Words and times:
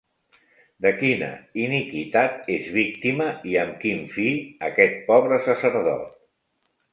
De 0.85 0.91
quina 1.01 1.27
iniquitat 1.63 2.49
és 2.55 2.69
víctima, 2.77 3.27
i 3.51 3.59
amb 3.65 3.77
quin 3.85 4.01
fi, 4.15 4.27
aquest 4.71 4.97
pobre 5.11 5.41
sacerdot? 5.51 6.19